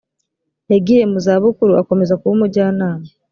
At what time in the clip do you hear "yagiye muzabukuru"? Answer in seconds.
0.71-1.71